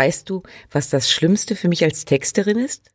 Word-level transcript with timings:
Weißt 0.00 0.30
du, 0.30 0.42
was 0.70 0.88
das 0.88 1.10
Schlimmste 1.10 1.54
für 1.54 1.68
mich 1.68 1.84
als 1.84 2.06
Texterin 2.06 2.56
ist? 2.56 2.90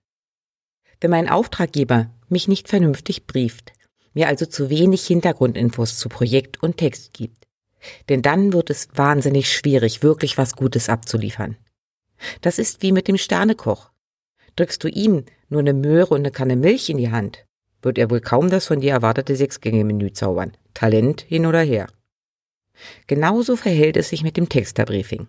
Wenn 0.99 1.11
mein 1.11 1.29
Auftraggeber 1.29 2.09
mich 2.29 2.47
nicht 2.47 2.67
vernünftig 2.67 3.27
brieft, 3.27 3.73
mir 4.15 4.27
also 4.27 4.47
zu 4.47 4.71
wenig 4.71 5.05
Hintergrundinfos 5.05 5.99
zu 5.99 6.09
Projekt 6.09 6.63
und 6.63 6.77
Text 6.77 7.13
gibt. 7.13 7.45
Denn 8.09 8.23
dann 8.23 8.53
wird 8.53 8.71
es 8.71 8.87
wahnsinnig 8.95 9.53
schwierig, 9.53 10.01
wirklich 10.01 10.39
was 10.39 10.55
Gutes 10.55 10.89
abzuliefern. 10.89 11.57
Das 12.41 12.57
ist 12.57 12.81
wie 12.81 12.91
mit 12.91 13.07
dem 13.07 13.17
Sternekoch. 13.17 13.91
Drückst 14.55 14.83
du 14.83 14.87
ihm 14.87 15.25
nur 15.47 15.59
eine 15.59 15.75
Möhre 15.75 16.15
und 16.15 16.21
eine 16.21 16.31
Kanne 16.31 16.55
Milch 16.55 16.89
in 16.89 16.97
die 16.97 17.11
Hand, 17.11 17.45
wird 17.83 17.99
er 17.99 18.09
wohl 18.09 18.19
kaum 18.19 18.49
das 18.49 18.65
von 18.65 18.79
dir 18.79 18.93
erwartete 18.93 19.35
Sechsgänge-Menü 19.35 20.11
zaubern. 20.13 20.57
Talent 20.73 21.21
hin 21.21 21.45
oder 21.45 21.61
her. 21.61 21.85
Genauso 23.05 23.55
verhält 23.55 23.95
es 23.95 24.09
sich 24.09 24.23
mit 24.23 24.37
dem 24.37 24.49
Texterbriefing 24.49 25.27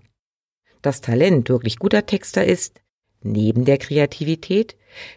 das 0.86 1.00
Talent 1.00 1.48
wirklich 1.48 1.78
guter 1.78 2.06
Texter 2.06 2.44
ist, 2.44 2.80
neben 3.22 3.64
der 3.64 3.78
Kreativität, 3.78 4.76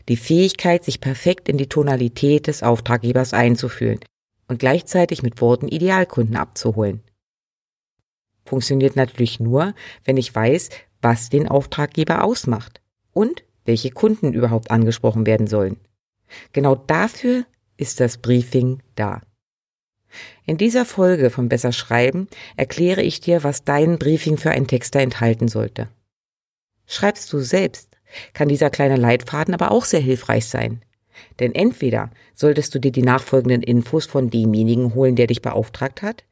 die 0.09 0.17
Fähigkeit, 0.17 0.84
sich 0.84 1.00
perfekt 1.00 1.48
in 1.48 1.58
die 1.58 1.70
Tonalität 1.70 2.48
des 2.48 2.64
Auftraggebers 2.64 3.34
einzufühlen 3.34 4.00
und 4.48 4.59
gleichzeitig 4.59 5.23
mit 5.23 5.39
Worten 5.42 5.67
Idealkunden 5.67 6.36
abzuholen. 6.36 7.03
Funktioniert 8.45 8.95
natürlich 8.95 9.39
nur, 9.39 9.76
wenn 10.03 10.17
ich 10.17 10.34
weiß, 10.34 10.70
was 11.02 11.30
den 11.30 11.48
Auftraggeber 11.48 12.23
ausmacht 12.23 12.81
und 13.14 13.44
welche 13.64 13.92
Kunden 13.92 14.33
überhaupt 14.33 14.72
angesprochen 14.72 15.28
werden 15.28 15.48
sollen. 15.48 15.78
Genau 16.52 16.76
dafür 16.76 17.45
ist 17.78 18.00
das 18.00 18.17
Briefing 18.17 18.81
da. 18.95 19.22
In 20.46 20.58
dieser 20.58 20.86
Folge 20.86 21.30
von 21.30 21.50
Besser 21.50 21.72
Schreiben 21.72 22.28
erkläre 22.58 23.02
ich 23.02 23.20
dir, 23.20 23.44
was 23.44 23.64
dein 23.64 24.00
Briefing 24.00 24.38
für 24.38 24.52
einen 24.52 24.68
Texter 24.68 25.00
enthalten 25.00 25.48
sollte. 25.48 25.90
Schreibst 26.86 27.32
du 27.32 27.40
selbst, 27.40 27.98
kann 28.34 28.50
dieser 28.50 28.70
kleine 28.70 28.96
Leitfaden 28.96 29.54
aber 29.54 29.72
auch 29.72 29.86
sehr 29.86 30.00
hilfreich 30.00 30.46
sein. 30.46 30.82
Denn 31.40 31.54
entweder 31.54 32.12
solltest 32.34 32.74
du 32.74 32.80
dir 32.80 32.92
die 32.92 33.04
nachfolgenden 33.04 33.62
Infos 33.62 34.06
von 34.06 34.30
demjenigen 34.30 34.96
holen, 34.96 35.16
der 35.16 35.28
dich 35.28 35.42
beauftragt 35.42 36.02
hat, 36.02 36.23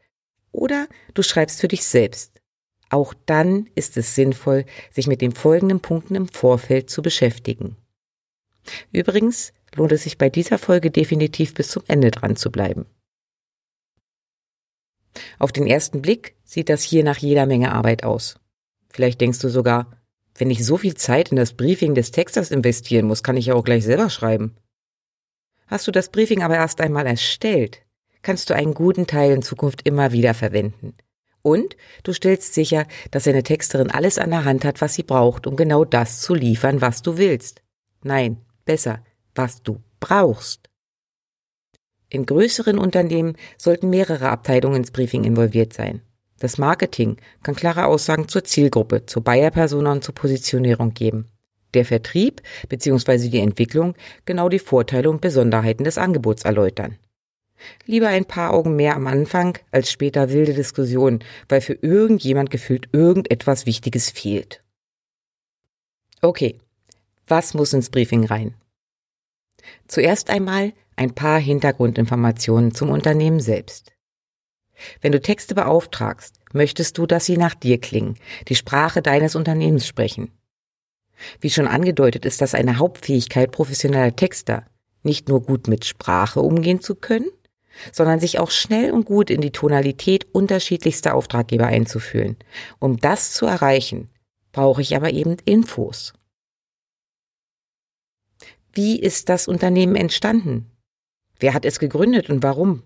oder 0.51 0.87
du 1.13 1.21
schreibst 1.21 1.61
für 1.61 1.67
dich 1.67 1.83
selbst. 1.83 2.41
Auch 2.89 3.13
dann 3.25 3.69
ist 3.75 3.97
es 3.97 4.15
sinnvoll, 4.15 4.65
sich 4.91 5.07
mit 5.07 5.21
den 5.21 5.33
folgenden 5.33 5.81
Punkten 5.81 6.15
im 6.15 6.27
Vorfeld 6.27 6.89
zu 6.89 7.01
beschäftigen. 7.01 7.75
Übrigens 8.91 9.53
lohnt 9.75 9.91
es 9.91 10.03
sich 10.03 10.17
bei 10.17 10.29
dieser 10.29 10.57
Folge 10.57 10.89
definitiv 10.89 11.53
bis 11.53 11.69
zum 11.69 11.83
Ende 11.87 12.11
dran 12.11 12.35
zu 12.35 12.51
bleiben. 12.51 12.85
Auf 15.39 15.51
den 15.51 15.67
ersten 15.67 16.01
Blick 16.01 16.35
sieht 16.43 16.69
das 16.69 16.83
hier 16.83 17.03
nach 17.03 17.17
jeder 17.17 17.45
Menge 17.45 17.71
Arbeit 17.71 18.03
aus. 18.03 18.39
Vielleicht 18.89 19.21
denkst 19.21 19.39
du 19.39 19.49
sogar, 19.49 19.91
wenn 20.35 20.51
ich 20.51 20.65
so 20.65 20.77
viel 20.77 20.93
Zeit 20.93 21.29
in 21.29 21.37
das 21.37 21.53
Briefing 21.53 21.95
des 21.95 22.11
Texters 22.11 22.51
investieren 22.51 23.07
muss, 23.07 23.23
kann 23.23 23.37
ich 23.37 23.47
ja 23.47 23.55
auch 23.55 23.63
gleich 23.63 23.83
selber 23.83 24.09
schreiben. 24.09 24.55
Hast 25.67 25.87
du 25.87 25.91
das 25.91 26.09
Briefing 26.09 26.43
aber 26.43 26.55
erst 26.55 26.79
einmal 26.79 27.05
erstellt, 27.05 27.81
kannst 28.21 28.49
du 28.49 28.55
einen 28.55 28.73
guten 28.73 29.07
Teil 29.07 29.31
in 29.31 29.41
Zukunft 29.41 29.87
immer 29.87 30.11
wieder 30.11 30.33
verwenden. 30.33 30.93
Und 31.41 31.75
du 32.03 32.13
stellst 32.13 32.53
sicher, 32.53 32.85
dass 33.11 33.23
deine 33.23 33.43
Texterin 33.43 33.89
alles 33.89 34.17
an 34.17 34.31
der 34.31 34.45
Hand 34.45 34.65
hat, 34.65 34.81
was 34.81 34.93
sie 34.93 35.03
braucht, 35.03 35.47
um 35.47 35.55
genau 35.55 35.85
das 35.85 36.19
zu 36.19 36.33
liefern, 36.33 36.81
was 36.81 37.01
du 37.01 37.17
willst. 37.17 37.61
Nein, 38.03 38.37
besser, 38.65 39.03
was 39.33 39.63
du 39.63 39.81
brauchst. 39.99 40.66
In 42.09 42.25
größeren 42.25 42.77
Unternehmen 42.77 43.35
sollten 43.57 43.89
mehrere 43.89 44.29
Abteilungen 44.29 44.77
ins 44.77 44.91
Briefing 44.91 45.23
involviert 45.23 45.73
sein. 45.73 46.01
Das 46.39 46.57
Marketing 46.57 47.17
kann 47.43 47.55
klare 47.55 47.85
Aussagen 47.85 48.27
zur 48.27 48.43
Zielgruppe, 48.43 49.05
zur 49.05 49.23
Buyer-Persona 49.23 49.91
und 49.91 50.03
zur 50.03 50.15
Positionierung 50.15 50.93
geben. 50.93 51.27
Der 51.73 51.83
Vertrieb 51.83 52.41
bzw. 52.69 53.29
die 53.29 53.39
Entwicklung 53.39 53.95
genau 54.25 54.47
die 54.47 54.59
Vorteile 54.59 55.09
und 55.09 55.19
Besonderheiten 55.19 55.83
des 55.83 55.97
Angebots 55.97 56.43
erläutern. 56.43 56.97
Lieber 57.85 58.07
ein 58.07 58.25
paar 58.25 58.53
Augen 58.53 58.75
mehr 58.75 58.95
am 58.95 59.07
Anfang 59.07 59.57
als 59.71 59.91
später 59.91 60.29
wilde 60.29 60.53
Diskussionen, 60.53 61.23
weil 61.49 61.61
für 61.61 61.73
irgendjemand 61.73 62.51
gefühlt 62.51 62.87
irgendetwas 62.93 63.65
Wichtiges 63.65 64.11
fehlt. 64.11 64.61
Okay, 66.21 66.59
was 67.27 67.53
muss 67.53 67.73
ins 67.73 67.89
Briefing 67.89 68.25
rein? 68.25 68.53
Zuerst 69.87 70.29
einmal 70.29 70.73
ein 70.95 71.13
paar 71.13 71.39
Hintergrundinformationen 71.39 72.73
zum 72.73 72.89
Unternehmen 72.89 73.39
selbst. 73.39 73.93
Wenn 75.01 75.11
du 75.11 75.21
Texte 75.21 75.55
beauftragst, 75.55 76.35
möchtest 76.53 76.97
du, 76.97 77.05
dass 77.05 77.25
sie 77.25 77.37
nach 77.37 77.55
dir 77.55 77.79
klingen, 77.79 78.15
die 78.47 78.55
Sprache 78.55 79.01
deines 79.01 79.35
Unternehmens 79.35 79.87
sprechen. 79.87 80.31
Wie 81.41 81.49
schon 81.49 81.67
angedeutet, 81.67 82.25
ist 82.25 82.41
das 82.41 82.53
eine 82.53 82.77
Hauptfähigkeit 82.77 83.51
professioneller 83.51 84.15
Texter, 84.15 84.65
nicht 85.03 85.29
nur 85.29 85.41
gut 85.41 85.67
mit 85.67 85.85
Sprache 85.85 86.41
umgehen 86.41 86.81
zu 86.81 86.95
können, 86.95 87.29
sondern 87.91 88.19
sich 88.19 88.39
auch 88.39 88.51
schnell 88.51 88.91
und 88.91 89.05
gut 89.05 89.29
in 89.29 89.41
die 89.41 89.51
Tonalität 89.51 90.25
unterschiedlichster 90.33 91.15
Auftraggeber 91.15 91.67
einzufühlen. 91.67 92.37
Um 92.79 92.97
das 92.97 93.33
zu 93.33 93.45
erreichen, 93.45 94.09
brauche 94.51 94.81
ich 94.81 94.95
aber 94.95 95.11
eben 95.11 95.37
Infos. 95.45 96.13
Wie 98.77 98.99
ist 98.99 99.27
das 99.29 99.47
Unternehmen 99.47 99.95
entstanden? 99.95 100.69
Wer 101.39 101.55
hat 101.55 101.65
es 101.65 101.79
gegründet 101.79 102.29
und 102.29 102.43
warum? 102.43 102.83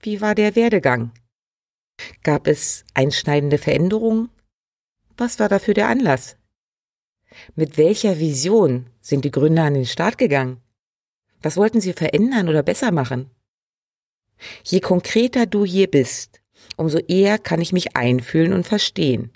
Wie 0.00 0.20
war 0.20 0.34
der 0.34 0.56
Werdegang? 0.56 1.12
Gab 2.24 2.48
es 2.48 2.84
einschneidende 2.92 3.58
Veränderungen? 3.58 4.28
Was 5.16 5.38
war 5.38 5.48
dafür 5.48 5.74
der 5.74 5.86
Anlass? 5.86 6.36
Mit 7.54 7.78
welcher 7.78 8.18
Vision 8.18 8.86
sind 9.00 9.24
die 9.24 9.30
Gründer 9.30 9.62
an 9.62 9.74
den 9.74 9.86
Start 9.86 10.18
gegangen? 10.18 10.60
Was 11.42 11.56
wollten 11.56 11.80
sie 11.80 11.92
verändern 11.92 12.48
oder 12.48 12.64
besser 12.64 12.90
machen? 12.90 13.30
Je 14.64 14.80
konkreter 14.80 15.46
du 15.46 15.64
hier 15.64 15.88
bist, 15.88 16.42
umso 16.76 16.98
eher 16.98 17.38
kann 17.38 17.60
ich 17.60 17.72
mich 17.72 17.96
einfühlen 17.96 18.52
und 18.52 18.66
verstehen. 18.66 19.30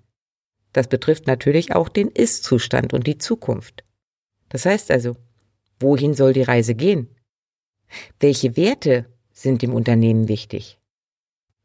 Das 0.73 0.89
betrifft 0.89 1.29
natürlich 1.29 1.73
auch 1.73 1.89
den 1.89 2.09
Ist-Zustand 2.09 2.93
und 2.93 3.07
die 3.07 3.19
Zukunft. 3.19 3.85
Das 4.49 4.67
heißt 4.67 4.91
also, 4.91 5.15
wohin 5.79 6.15
soll 6.15 6.33
die 6.33 6.43
Reise 6.43 6.75
gehen? 6.75 7.09
Welche 8.19 8.57
Werte 8.57 9.07
sind 9.33 9.63
dem 9.63 9.75
Unternehmen 9.75 10.29
wichtig? 10.29 10.79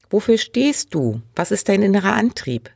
Wofür 0.09 0.37
stehst 0.37 0.93
du? 0.93 1.21
Was 1.35 1.51
ist 1.51 1.69
dein 1.69 1.81
innerer 1.81 2.13
Antrieb? 2.13 2.69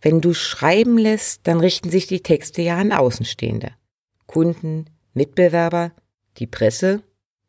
Wenn 0.00 0.20
du 0.20 0.34
schreiben 0.34 0.98
lässt, 0.98 1.46
dann 1.46 1.60
richten 1.60 1.90
sich 1.90 2.06
die 2.06 2.22
Texte 2.22 2.62
ja 2.62 2.76
an 2.76 2.92
Außenstehende. 2.92 3.72
Kunden, 4.26 4.86
Mitbewerber, 5.14 5.92
die 6.36 6.46
Presse, 6.46 7.02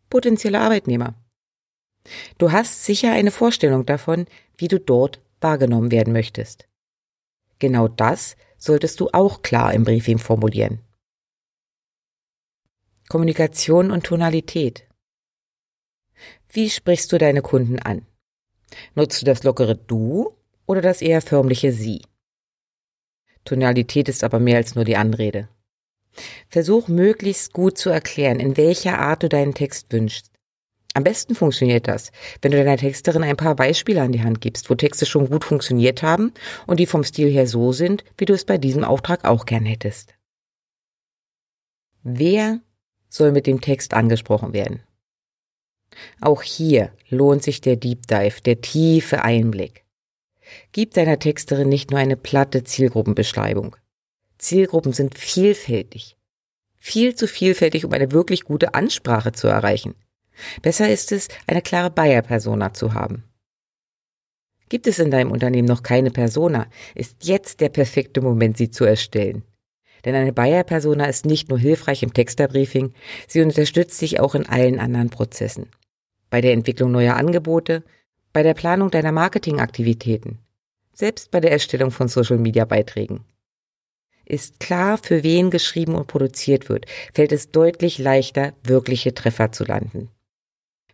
potenzielle 0.10 0.60
Arbeitnehmer. 0.60 1.16
Du 2.38 2.52
hast 2.52 2.86
sicher 2.86 3.12
eine 3.12 3.32
Vorstellung 3.32 3.86
davon, 3.86 4.26
wie 4.58 4.68
du 4.68 4.80
dort 4.80 5.22
wahrgenommen 5.42 5.92
werden 5.92 6.14
möchtest. 6.14 6.68
Genau 7.60 7.88
das 7.88 8.36
solltest 8.58 9.00
du 9.00 9.10
auch 9.12 9.42
klar 9.42 9.74
im 9.74 9.84
Briefing 9.84 10.18
formulieren. 10.18 10.80
Kommunikation 13.12 13.90
und 13.90 14.06
Tonalität. 14.06 14.88
Wie 16.54 16.70
sprichst 16.70 17.12
du 17.12 17.18
deine 17.18 17.42
Kunden 17.42 17.80
an? 17.80 18.06
Nutzt 18.94 19.20
du 19.20 19.26
das 19.26 19.42
lockere 19.44 19.76
Du 19.76 20.36
oder 20.68 20.82
das 20.82 21.02
eher 21.02 21.24
förmliche 21.24 21.72
Sie? 21.72 22.04
Tonalität 23.46 24.10
ist 24.10 24.24
aber 24.24 24.40
mehr 24.40 24.58
als 24.58 24.76
nur 24.76 24.86
die 24.86 24.96
Anrede. 24.96 25.50
Versuch 26.50 26.88
möglichst 26.88 27.52
gut 27.52 27.80
zu 27.80 27.90
erklären, 27.90 28.40
in 28.40 28.58
welcher 28.58 29.00
Art 29.00 29.24
du 29.24 29.30
deinen 29.30 29.56
Text 29.56 29.92
wünschst. 29.92 30.32
Am 30.94 31.04
besten 31.04 31.34
funktioniert 31.34 31.88
das, 31.88 32.12
wenn 32.44 32.52
du 32.52 32.60
deiner 32.60 32.78
Texterin 32.78 33.24
ein 33.24 33.38
paar 33.38 33.56
Beispiele 33.56 34.04
an 34.04 34.12
die 34.12 34.22
Hand 34.22 34.40
gibst, 34.40 34.70
wo 34.70 34.76
Texte 34.76 35.08
schon 35.08 35.32
gut 35.32 35.44
funktioniert 35.44 36.04
haben 36.04 36.32
und 36.68 36.80
die 36.80 36.86
vom 36.86 37.04
Stil 37.04 37.32
her 37.32 37.48
so 37.48 37.74
sind, 37.74 38.04
wie 38.20 38.26
du 38.26 38.34
es 38.34 38.46
bei 38.46 38.60
diesem 38.60 38.84
Auftrag 38.84 39.26
auch 39.26 39.48
gern 39.48 39.66
hättest. 39.66 40.14
Wer 42.04 42.62
soll 43.10 43.32
mit 43.32 43.48
dem 43.48 43.62
Text 43.62 43.94
angesprochen 43.94 44.54
werden. 44.54 44.82
Auch 46.22 46.44
hier 46.44 46.92
lohnt 47.10 47.44
sich 47.44 47.62
der 47.62 47.76
Deep 47.76 48.08
Dive, 48.08 48.42
der 48.46 48.62
tiefe 48.62 49.24
Einblick. 49.24 49.84
Gib 50.72 50.94
deiner 50.94 51.20
Texterin 51.20 51.70
nicht 51.70 51.92
nur 51.92 52.00
eine 52.00 52.16
platte 52.16 52.64
Zielgruppenbeschreibung. 52.64 53.76
Zielgruppen 54.38 54.94
sind 54.94 55.18
vielfältig. 55.18 56.16
Viel 56.78 57.16
zu 57.16 57.28
vielfältig, 57.28 57.86
um 57.86 57.92
eine 57.92 58.12
wirklich 58.12 58.46
gute 58.46 58.74
Ansprache 58.74 59.32
zu 59.34 59.48
erreichen. 59.48 59.96
Besser 60.62 60.90
ist 60.90 61.12
es, 61.12 61.28
eine 61.46 61.62
klare 61.62 61.90
Buyer-Persona 61.90 62.74
zu 62.74 62.94
haben. 62.94 63.24
Gibt 64.70 64.88
es 64.88 65.00
in 65.00 65.12
deinem 65.12 65.32
Unternehmen 65.32 65.68
noch 65.68 65.84
keine 65.84 66.12
Persona, 66.12 66.68
ist 66.96 67.26
jetzt 67.26 67.60
der 67.60 67.70
perfekte 67.70 68.22
Moment, 68.22 68.58
sie 68.58 68.70
zu 68.70 68.86
erstellen. 68.86 69.44
Denn 70.06 70.16
eine 70.16 70.34
Buyer-Persona 70.34 71.06
ist 71.06 71.26
nicht 71.26 71.50
nur 71.50 71.60
hilfreich 71.60 72.04
im 72.04 72.14
Texterbriefing, 72.14 72.94
sie 73.28 73.42
unterstützt 73.42 74.02
dich 74.02 74.20
auch 74.20 74.36
in 74.36 74.48
allen 74.48 74.80
anderen 74.80 75.10
Prozessen. 75.10 75.68
Bei 76.30 76.42
der 76.42 76.54
Entwicklung 76.54 76.92
neuer 76.92 77.16
Angebote, 77.16 77.84
bei 78.34 78.44
der 78.44 78.54
Planung 78.54 78.92
deiner 78.92 79.12
Marketingaktivitäten, 79.12 80.40
selbst 80.94 81.32
bei 81.32 81.40
der 81.40 81.52
Erstellung 81.52 81.92
von 81.92 82.08
Social-Media-Beiträgen. 82.08 83.26
Ist 84.26 84.60
klar, 84.60 85.00
für 85.02 85.24
wen 85.24 85.50
geschrieben 85.50 85.96
und 85.96 86.08
produziert 86.08 86.70
wird, 86.70 86.86
fällt 87.14 87.32
es 87.32 87.50
deutlich 87.50 87.98
leichter, 87.98 88.54
wirkliche 88.64 89.16
Treffer 89.16 89.52
zu 89.52 89.64
landen. 89.64 90.10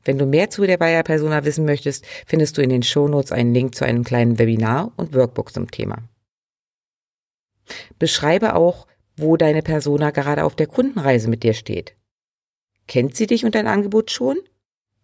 Wenn 0.06 0.18
du 0.20 0.26
mehr 0.26 0.50
zu 0.50 0.66
der 0.66 0.78
Bayer 0.78 1.04
Persona 1.04 1.44
wissen 1.44 1.66
möchtest, 1.66 2.06
findest 2.26 2.58
du 2.58 2.62
in 2.62 2.70
den 2.70 2.84
Shownotes 2.84 3.32
einen 3.32 3.54
Link 3.54 3.76
zu 3.76 3.84
einem 3.84 4.04
kleinen 4.04 4.40
Webinar 4.40 4.94
und 4.96 5.14
Workbook 5.14 5.52
zum 5.52 5.70
Thema. 5.70 5.98
Beschreibe 7.98 8.56
auch, 8.56 8.88
wo 9.18 9.38
deine 9.38 9.62
Persona 9.62 10.12
gerade 10.12 10.44
auf 10.44 10.56
der 10.56 10.68
Kundenreise 10.68 11.30
mit 11.30 11.44
dir 11.44 11.54
steht. 11.54 11.96
Kennt 12.88 13.16
sie 13.16 13.28
dich 13.28 13.46
und 13.46 13.56
dein 13.56 13.68
Angebot 13.68 14.12
schon? 14.12 14.38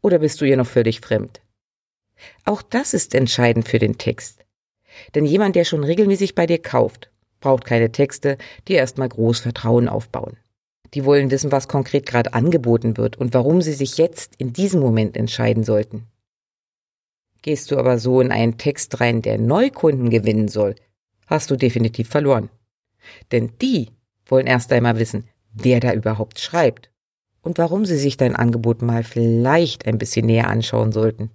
Oder 0.02 0.20
bist 0.20 0.42
du 0.42 0.46
ihr 0.46 0.58
noch 0.58 0.68
völlig 0.68 1.02
fremd? 1.02 1.42
Auch 2.46 2.62
das 2.62 2.94
ist 2.94 3.16
entscheidend 3.16 3.68
für 3.68 3.80
den 3.80 3.98
Text. 3.98 4.46
Denn 5.16 5.26
jemand, 5.26 5.56
der 5.56 5.66
schon 5.66 5.84
regelmäßig 5.84 6.36
bei 6.36 6.46
dir 6.46 6.62
kauft, 6.62 7.12
braucht 7.40 7.66
keine 7.66 7.92
Texte, 7.92 8.38
die 8.68 8.74
erstmal 8.74 9.10
groß 9.10 9.40
Vertrauen 9.40 9.88
aufbauen. 9.88 10.38
Die 10.94 11.06
wollen 11.06 11.32
wissen, 11.32 11.52
was 11.52 11.68
konkret 11.68 12.06
gerade 12.06 12.34
angeboten 12.34 12.98
wird 12.98 13.18
und 13.18 13.34
warum 13.34 13.62
sie 13.62 13.74
sich 13.74 13.98
jetzt 13.98 14.36
in 14.38 14.54
diesem 14.54 14.82
Moment 14.82 15.16
entscheiden 15.16 15.64
sollten. 15.64 16.08
Gehst 17.42 17.72
du 17.72 17.78
aber 17.78 17.98
so 17.98 18.22
in 18.22 18.32
einen 18.32 18.58
Text 18.58 19.00
rein, 19.00 19.22
der 19.22 19.38
Neukunden 19.38 20.10
gewinnen 20.10 20.48
soll, 20.48 20.76
hast 21.28 21.50
du 21.50 21.56
definitiv 21.56 22.10
verloren. 22.10 22.50
Denn 23.32 23.54
die 23.62 23.90
wollen 24.32 24.48
erst 24.48 24.72
einmal 24.72 24.98
wissen, 24.98 25.28
wer 25.54 25.80
da 25.80 25.94
überhaupt 25.94 26.40
schreibt 26.40 26.92
und 27.42 27.58
warum 27.58 27.86
sie 27.86 27.98
sich 27.98 28.18
dein 28.18 28.36
Angebot 28.36 28.82
mal 28.82 29.04
vielleicht 29.04 29.86
ein 29.86 29.98
bisschen 29.98 30.26
näher 30.26 30.48
anschauen 30.48 30.92
sollten. 30.92 31.32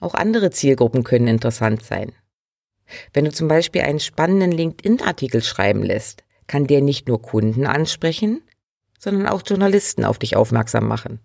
Auch 0.00 0.14
andere 0.14 0.50
Zielgruppen 0.50 1.04
können 1.04 1.28
interessant 1.28 1.84
sein. 1.84 2.12
Wenn 3.12 3.24
du 3.24 3.32
zum 3.32 3.46
Beispiel 3.46 3.82
einen 3.82 4.00
spannenden 4.00 4.50
LinkedIn-Artikel 4.52 5.42
schreiben 5.42 5.82
lässt, 5.82 6.24
kann 6.46 6.66
der 6.66 6.80
nicht 6.80 7.06
nur 7.06 7.22
Kunden 7.22 7.66
ansprechen, 7.66 8.42
sondern 8.98 9.28
auch 9.28 9.42
Journalisten 9.46 10.04
auf 10.04 10.18
dich 10.18 10.34
aufmerksam 10.34 10.88
machen. 10.88 11.20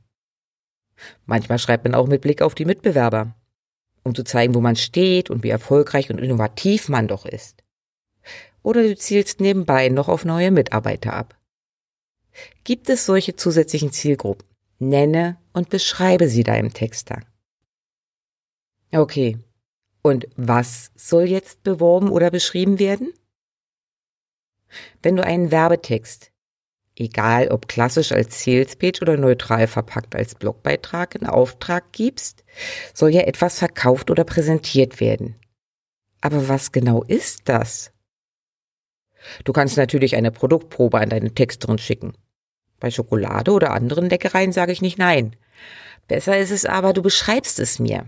Manchmal 1.25 1.59
schreibt 1.59 1.83
man 1.83 1.95
auch 1.95 2.07
mit 2.07 2.21
Blick 2.21 2.41
auf 2.41 2.55
die 2.55 2.65
Mitbewerber, 2.65 3.35
um 4.03 4.13
zu 4.13 4.23
zeigen, 4.23 4.53
wo 4.53 4.61
man 4.61 4.75
steht 4.75 5.29
und 5.29 5.43
wie 5.43 5.49
erfolgreich 5.49 6.09
und 6.09 6.19
innovativ 6.19 6.89
man 6.89 7.07
doch 7.07 7.25
ist. 7.25 7.64
Oder 8.65 8.81
du 8.81 8.95
zielst 8.95 9.41
nebenbei 9.41 9.89
noch 9.89 10.09
auf 10.09 10.25
neue 10.25 10.49
Mitarbeiter 10.49 11.13
ab. 11.13 11.37
Gibt 12.63 12.89
es 12.89 13.05
solche 13.05 13.35
zusätzlichen 13.35 13.91
Zielgruppen? 13.91 14.47
Nenne 14.79 15.37
und 15.53 15.69
beschreibe 15.69 16.27
sie 16.27 16.41
deinem 16.41 16.73
Texter. 16.73 17.21
Okay, 18.91 19.37
und 20.01 20.27
was 20.35 20.89
soll 20.95 21.25
jetzt 21.25 21.61
beworben 21.61 22.09
oder 22.09 22.31
beschrieben 22.31 22.79
werden? 22.79 23.13
Wenn 25.03 25.15
du 25.15 25.23
einen 25.23 25.51
Werbetext, 25.51 26.31
egal 26.95 27.49
ob 27.49 27.67
klassisch 27.67 28.13
als 28.13 28.43
Salespage 28.43 28.99
oder 29.03 29.15
neutral 29.15 29.67
verpackt 29.67 30.15
als 30.15 30.33
Blogbeitrag 30.33 31.13
in 31.13 31.27
Auftrag 31.27 31.93
gibst, 31.93 32.43
soll 32.95 33.11
ja 33.11 33.21
etwas 33.21 33.59
verkauft 33.59 34.09
oder 34.09 34.23
präsentiert 34.23 34.99
werden. 34.99 35.35
Aber 36.19 36.49
was 36.49 36.71
genau 36.71 37.03
ist 37.03 37.47
das? 37.47 37.91
Du 39.43 39.53
kannst 39.53 39.77
natürlich 39.77 40.15
eine 40.15 40.31
Produktprobe 40.31 40.99
an 40.99 41.09
deine 41.09 41.33
Texterin 41.33 41.77
schicken. 41.77 42.13
Bei 42.79 42.91
Schokolade 42.91 43.51
oder 43.51 43.71
anderen 43.71 44.09
Leckereien 44.09 44.51
sage 44.51 44.71
ich 44.71 44.81
nicht 44.81 44.97
nein. 44.97 45.35
Besser 46.07 46.37
ist 46.37 46.51
es 46.51 46.65
aber, 46.65 46.93
du 46.93 47.01
beschreibst 47.01 47.59
es 47.59 47.79
mir. 47.79 48.05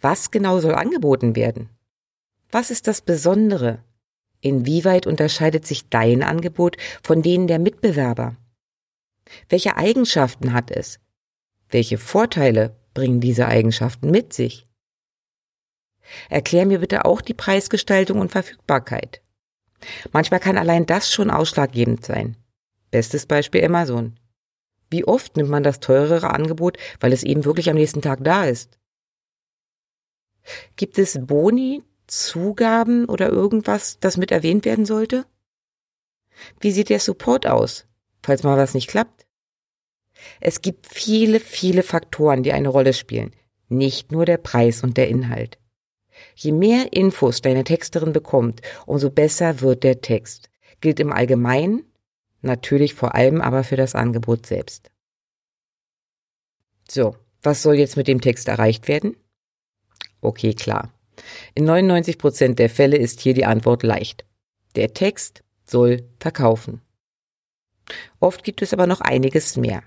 Was 0.00 0.30
genau 0.30 0.60
soll 0.60 0.74
angeboten 0.74 1.34
werden? 1.34 1.68
Was 2.50 2.70
ist 2.70 2.86
das 2.86 3.00
Besondere? 3.00 3.82
Inwieweit 4.40 5.06
unterscheidet 5.06 5.66
sich 5.66 5.88
dein 5.88 6.22
Angebot 6.22 6.76
von 7.02 7.22
denen 7.22 7.46
der 7.46 7.58
Mitbewerber? 7.58 8.36
Welche 9.48 9.76
Eigenschaften 9.76 10.52
hat 10.52 10.70
es? 10.70 10.98
Welche 11.68 11.98
Vorteile 11.98 12.76
bringen 12.94 13.20
diese 13.20 13.46
Eigenschaften 13.46 14.10
mit 14.10 14.32
sich? 14.32 14.66
Erklär 16.28 16.66
mir 16.66 16.80
bitte 16.80 17.04
auch 17.04 17.20
die 17.20 17.34
Preisgestaltung 17.34 18.18
und 18.18 18.32
Verfügbarkeit. 18.32 19.22
Manchmal 20.12 20.40
kann 20.40 20.58
allein 20.58 20.86
das 20.86 21.12
schon 21.12 21.30
ausschlaggebend 21.30 22.04
sein. 22.04 22.36
Bestes 22.90 23.26
Beispiel 23.26 23.64
Amazon. 23.64 24.18
Wie 24.90 25.04
oft 25.04 25.36
nimmt 25.36 25.50
man 25.50 25.62
das 25.62 25.80
teurere 25.80 26.30
Angebot, 26.30 26.76
weil 26.98 27.12
es 27.12 27.22
eben 27.22 27.44
wirklich 27.44 27.70
am 27.70 27.76
nächsten 27.76 28.02
Tag 28.02 28.18
da 28.22 28.44
ist? 28.44 28.78
Gibt 30.76 30.98
es 30.98 31.18
Boni, 31.20 31.82
Zugaben 32.08 33.04
oder 33.04 33.28
irgendwas, 33.28 33.98
das 34.00 34.16
mit 34.16 34.32
erwähnt 34.32 34.64
werden 34.64 34.84
sollte? 34.84 35.26
Wie 36.58 36.72
sieht 36.72 36.88
der 36.88 36.98
Support 36.98 37.46
aus, 37.46 37.86
falls 38.22 38.42
mal 38.42 38.56
was 38.56 38.74
nicht 38.74 38.88
klappt? 38.88 39.26
Es 40.40 40.60
gibt 40.60 40.86
viele, 40.86 41.38
viele 41.38 41.82
Faktoren, 41.82 42.42
die 42.42 42.52
eine 42.52 42.68
Rolle 42.68 42.92
spielen, 42.92 43.32
nicht 43.68 44.10
nur 44.10 44.26
der 44.26 44.38
Preis 44.38 44.82
und 44.82 44.96
der 44.96 45.08
Inhalt. 45.08 45.59
Je 46.34 46.52
mehr 46.52 46.92
Infos 46.92 47.42
deine 47.42 47.64
Texterin 47.64 48.12
bekommt, 48.12 48.60
umso 48.86 49.10
besser 49.10 49.60
wird 49.60 49.84
der 49.84 50.00
Text. 50.00 50.50
Gilt 50.80 51.00
im 51.00 51.12
Allgemeinen, 51.12 51.84
natürlich 52.42 52.94
vor 52.94 53.14
allem 53.14 53.40
aber 53.40 53.64
für 53.64 53.76
das 53.76 53.94
Angebot 53.94 54.46
selbst. 54.46 54.90
So, 56.88 57.16
was 57.42 57.62
soll 57.62 57.76
jetzt 57.76 57.96
mit 57.96 58.08
dem 58.08 58.20
Text 58.20 58.48
erreicht 58.48 58.88
werden? 58.88 59.16
Okay, 60.20 60.54
klar. 60.54 60.92
In 61.54 61.64
99 61.64 62.18
Prozent 62.18 62.58
der 62.58 62.70
Fälle 62.70 62.96
ist 62.96 63.20
hier 63.20 63.34
die 63.34 63.44
Antwort 63.44 63.82
leicht. 63.82 64.24
Der 64.76 64.94
Text 64.94 65.42
soll 65.64 66.08
verkaufen. 66.18 66.80
Oft 68.20 68.44
gibt 68.44 68.62
es 68.62 68.72
aber 68.72 68.86
noch 68.86 69.00
einiges 69.00 69.56
mehr. 69.56 69.82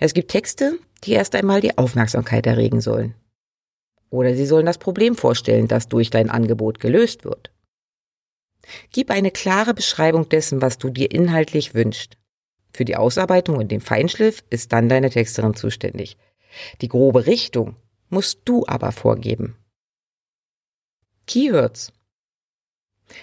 Es 0.00 0.14
gibt 0.14 0.30
Texte, 0.30 0.78
die 1.04 1.12
erst 1.12 1.34
einmal 1.34 1.60
die 1.60 1.76
Aufmerksamkeit 1.76 2.46
erregen 2.46 2.80
sollen. 2.80 3.14
Oder 4.12 4.34
sie 4.34 4.44
sollen 4.44 4.66
das 4.66 4.76
Problem 4.76 5.16
vorstellen, 5.16 5.68
das 5.68 5.88
durch 5.88 6.10
dein 6.10 6.28
Angebot 6.28 6.80
gelöst 6.80 7.24
wird. 7.24 7.50
Gib 8.92 9.10
eine 9.10 9.30
klare 9.30 9.72
Beschreibung 9.72 10.28
dessen, 10.28 10.60
was 10.60 10.76
du 10.76 10.90
dir 10.90 11.10
inhaltlich 11.10 11.74
wünschst. 11.74 12.18
Für 12.74 12.84
die 12.84 12.96
Ausarbeitung 12.96 13.56
und 13.56 13.72
den 13.72 13.80
Feinschliff 13.80 14.44
ist 14.50 14.74
dann 14.74 14.90
deine 14.90 15.08
Texterin 15.08 15.54
zuständig. 15.54 16.18
Die 16.82 16.88
grobe 16.88 17.26
Richtung 17.26 17.76
musst 18.10 18.40
du 18.44 18.66
aber 18.66 18.92
vorgeben. 18.92 19.56
Keywords. 21.26 21.90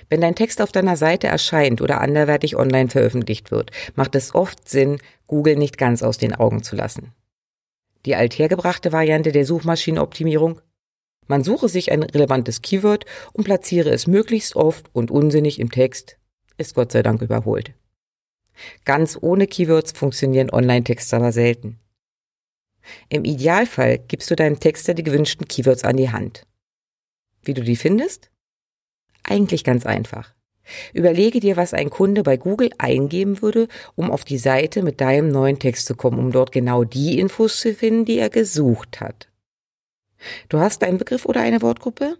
Wenn 0.09 0.21
dein 0.21 0.35
Text 0.35 0.59
auf 0.59 0.71
deiner 0.71 0.97
Seite 0.97 1.27
erscheint 1.27 1.81
oder 1.81 2.01
anderweitig 2.01 2.55
online 2.55 2.89
veröffentlicht 2.89 3.51
wird, 3.51 3.69
macht 3.93 4.15
es 4.15 4.33
oft 4.33 4.67
Sinn, 4.67 4.97
Google 5.27 5.55
nicht 5.55 5.77
ganz 5.77 6.01
aus 6.01 6.17
den 6.17 6.33
Augen 6.33 6.63
zu 6.63 6.75
lassen. 6.75 7.13
Die 8.07 8.15
althergebrachte 8.15 8.91
Variante 8.91 9.31
der 9.31 9.45
Suchmaschinenoptimierung? 9.45 10.61
Man 11.29 11.43
suche 11.43 11.69
sich 11.69 11.91
ein 11.91 12.01
relevantes 12.01 12.63
Keyword 12.63 13.05
und 13.33 13.43
platziere 13.43 13.91
es 13.91 14.07
möglichst 14.07 14.55
oft 14.55 14.89
und 14.93 15.11
unsinnig 15.11 15.59
im 15.59 15.69
Text, 15.69 16.17
ist 16.57 16.73
Gott 16.73 16.91
sei 16.91 17.03
Dank 17.03 17.21
überholt. 17.21 17.73
Ganz 18.83 19.15
ohne 19.21 19.45
Keywords 19.45 19.91
funktionieren 19.91 20.49
Online-Texte 20.49 21.15
aber 21.15 21.31
selten. 21.31 21.79
Im 23.09 23.25
Idealfall 23.25 23.99
gibst 23.99 24.31
du 24.31 24.35
deinem 24.35 24.59
Texter 24.59 24.95
die 24.95 25.03
gewünschten 25.03 25.47
Keywords 25.47 25.83
an 25.83 25.97
die 25.97 26.09
Hand. 26.09 26.47
Wie 27.43 27.53
du 27.53 27.61
die 27.61 27.75
findest? 27.75 28.31
Eigentlich 29.21 29.63
ganz 29.63 29.85
einfach. 29.85 30.33
Überlege 30.93 31.39
dir, 31.39 31.57
was 31.57 31.75
ein 31.75 31.91
Kunde 31.91 32.23
bei 32.23 32.37
Google 32.37 32.71
eingeben 32.79 33.43
würde, 33.43 33.67
um 33.95 34.09
auf 34.09 34.25
die 34.25 34.39
Seite 34.39 34.81
mit 34.81 34.99
deinem 34.99 35.29
neuen 35.29 35.59
Text 35.59 35.85
zu 35.85 35.93
kommen, 35.93 36.17
um 36.17 36.31
dort 36.31 36.51
genau 36.51 36.83
die 36.83 37.19
Infos 37.19 37.59
zu 37.59 37.75
finden, 37.75 38.05
die 38.05 38.17
er 38.17 38.31
gesucht 38.31 38.99
hat. 38.99 39.29
Du 40.49 40.59
hast 40.59 40.83
einen 40.83 40.97
Begriff 40.97 41.25
oder 41.25 41.41
eine 41.41 41.61
Wortgruppe? 41.61 42.17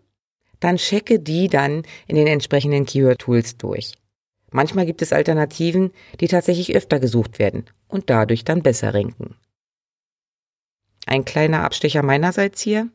Dann 0.59 0.77
checke 0.77 1.19
die 1.19 1.47
dann 1.47 1.83
in 2.07 2.15
den 2.15 2.27
entsprechenden 2.27 2.85
Keyword-Tools 2.85 3.57
durch. 3.57 3.93
Manchmal 4.51 4.85
gibt 4.85 5.01
es 5.01 5.13
Alternativen, 5.13 5.91
die 6.19 6.27
tatsächlich 6.27 6.75
öfter 6.75 6.99
gesucht 6.99 7.39
werden 7.39 7.65
und 7.87 8.09
dadurch 8.09 8.43
dann 8.43 8.63
besser 8.63 8.93
ranken. 8.93 9.35
Ein 11.05 11.25
kleiner 11.25 11.63
Abstecher 11.63 12.03
meinerseits 12.03 12.61
hier. 12.61 12.89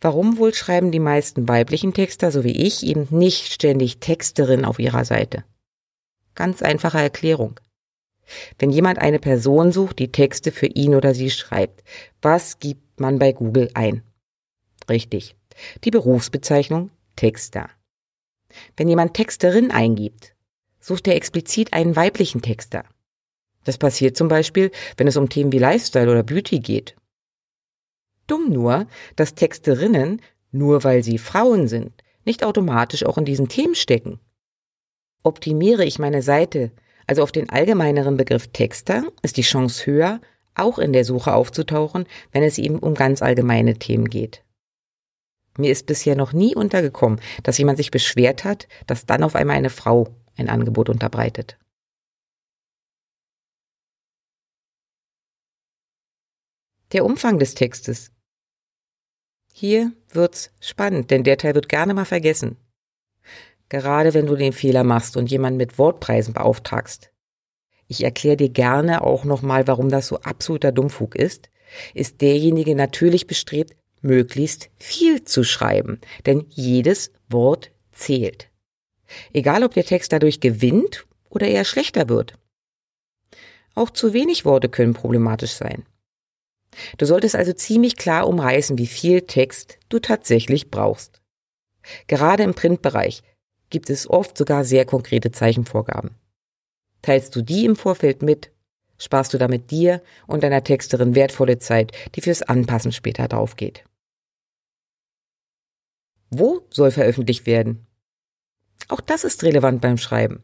Warum 0.00 0.36
wohl 0.38 0.52
schreiben 0.52 0.92
die 0.92 1.00
meisten 1.00 1.48
weiblichen 1.48 1.94
Texter, 1.94 2.30
so 2.30 2.44
wie 2.44 2.52
ich, 2.52 2.84
eben 2.84 3.06
nicht 3.10 3.52
ständig 3.52 3.98
Texterin 3.98 4.64
auf 4.64 4.78
ihrer 4.78 5.04
Seite? 5.04 5.44
Ganz 6.34 6.62
einfache 6.62 6.98
Erklärung. 6.98 7.58
Wenn 8.58 8.70
jemand 8.70 8.98
eine 8.98 9.18
Person 9.18 9.72
sucht, 9.72 9.98
die 9.98 10.12
Texte 10.12 10.52
für 10.52 10.66
ihn 10.66 10.94
oder 10.94 11.14
sie 11.14 11.30
schreibt, 11.30 11.82
was 12.20 12.58
gibt 12.58 12.85
man 13.00 13.18
bei 13.18 13.32
Google 13.32 13.70
ein? 13.74 14.02
Richtig. 14.88 15.36
Die 15.84 15.90
Berufsbezeichnung 15.90 16.90
Texter. 17.16 17.70
Wenn 18.76 18.88
jemand 18.88 19.14
Texterin 19.14 19.70
eingibt, 19.70 20.34
sucht 20.80 21.08
er 21.08 21.16
explizit 21.16 21.72
einen 21.72 21.96
weiblichen 21.96 22.42
Texter. 22.42 22.84
Das 23.64 23.78
passiert 23.78 24.16
zum 24.16 24.28
Beispiel, 24.28 24.70
wenn 24.96 25.08
es 25.08 25.16
um 25.16 25.28
Themen 25.28 25.52
wie 25.52 25.58
Lifestyle 25.58 26.10
oder 26.10 26.22
Beauty 26.22 26.60
geht. 26.60 26.94
Dumm 28.26 28.50
nur, 28.50 28.86
dass 29.16 29.34
Texterinnen, 29.34 30.20
nur 30.52 30.84
weil 30.84 31.02
sie 31.02 31.18
Frauen 31.18 31.68
sind, 31.68 31.92
nicht 32.24 32.44
automatisch 32.44 33.04
auch 33.04 33.18
in 33.18 33.24
diesen 33.24 33.48
Themen 33.48 33.74
stecken. 33.74 34.20
Optimiere 35.22 35.84
ich 35.84 35.98
meine 35.98 36.22
Seite 36.22 36.72
also 37.06 37.22
auf 37.22 37.32
den 37.32 37.48
allgemeineren 37.50 38.16
Begriff 38.16 38.48
Texter, 38.48 39.04
ist 39.22 39.36
die 39.36 39.42
Chance 39.42 39.86
höher, 39.86 40.20
auch 40.56 40.78
in 40.78 40.92
der 40.92 41.04
Suche 41.04 41.34
aufzutauchen, 41.34 42.06
wenn 42.32 42.42
es 42.42 42.58
eben 42.58 42.78
um 42.78 42.94
ganz 42.94 43.22
allgemeine 43.22 43.78
Themen 43.78 44.08
geht. 44.08 44.42
Mir 45.58 45.72
ist 45.72 45.86
bisher 45.86 46.16
noch 46.16 46.32
nie 46.32 46.54
untergekommen, 46.54 47.20
dass 47.42 47.58
jemand 47.58 47.78
sich 47.78 47.90
beschwert 47.90 48.44
hat, 48.44 48.68
dass 48.86 49.06
dann 49.06 49.22
auf 49.22 49.34
einmal 49.34 49.56
eine 49.56 49.70
Frau 49.70 50.08
ein 50.36 50.48
Angebot 50.48 50.88
unterbreitet. 50.88 51.58
Der 56.92 57.04
Umfang 57.04 57.38
des 57.38 57.54
Textes. 57.54 58.12
Hier 59.52 59.92
wird's 60.10 60.52
spannend, 60.60 61.10
denn 61.10 61.24
der 61.24 61.38
Teil 61.38 61.54
wird 61.54 61.68
gerne 61.68 61.94
mal 61.94 62.04
vergessen. 62.04 62.56
Gerade 63.68 64.14
wenn 64.14 64.26
du 64.26 64.36
den 64.36 64.52
Fehler 64.52 64.84
machst 64.84 65.16
und 65.16 65.30
jemanden 65.30 65.56
mit 65.56 65.78
Wortpreisen 65.78 66.34
beauftragst. 66.34 67.10
Ich 67.88 68.02
erkläre 68.02 68.36
dir 68.36 68.48
gerne 68.48 69.02
auch 69.02 69.24
nochmal, 69.24 69.66
warum 69.66 69.88
das 69.88 70.08
so 70.08 70.20
absoluter 70.20 70.72
Dummfug 70.72 71.14
ist. 71.14 71.50
Ist 71.94 72.20
derjenige 72.20 72.74
natürlich 72.74 73.26
bestrebt, 73.26 73.76
möglichst 74.00 74.70
viel 74.76 75.24
zu 75.24 75.44
schreiben, 75.44 76.00
denn 76.26 76.46
jedes 76.50 77.12
Wort 77.28 77.70
zählt. 77.92 78.50
Egal 79.32 79.62
ob 79.62 79.74
der 79.74 79.84
Text 79.84 80.12
dadurch 80.12 80.40
gewinnt 80.40 81.06
oder 81.28 81.46
eher 81.46 81.64
schlechter 81.64 82.08
wird. 82.08 82.34
Auch 83.74 83.90
zu 83.90 84.12
wenig 84.12 84.44
Worte 84.44 84.68
können 84.68 84.94
problematisch 84.94 85.52
sein. 85.52 85.84
Du 86.98 87.06
solltest 87.06 87.36
also 87.36 87.52
ziemlich 87.52 87.96
klar 87.96 88.26
umreißen, 88.26 88.78
wie 88.78 88.86
viel 88.86 89.22
Text 89.22 89.78
du 89.88 89.98
tatsächlich 89.98 90.70
brauchst. 90.70 91.20
Gerade 92.06 92.42
im 92.42 92.54
Printbereich 92.54 93.22
gibt 93.70 93.90
es 93.90 94.08
oft 94.08 94.36
sogar 94.36 94.64
sehr 94.64 94.84
konkrete 94.84 95.30
Zeichenvorgaben. 95.30 96.16
Teilst 97.02 97.34
du 97.36 97.42
die 97.42 97.64
im 97.64 97.76
Vorfeld 97.76 98.22
mit, 98.22 98.50
sparst 98.98 99.34
du 99.34 99.38
damit 99.38 99.70
dir 99.70 100.02
und 100.26 100.42
deiner 100.42 100.64
Texterin 100.64 101.14
wertvolle 101.14 101.58
Zeit, 101.58 101.92
die 102.14 102.20
fürs 102.20 102.42
Anpassen 102.42 102.92
später 102.92 103.28
draufgeht. 103.28 103.84
Wo 106.30 106.62
soll 106.70 106.90
veröffentlicht 106.90 107.46
werden? 107.46 107.86
Auch 108.88 109.00
das 109.00 109.24
ist 109.24 109.42
relevant 109.42 109.80
beim 109.80 109.98
Schreiben. 109.98 110.42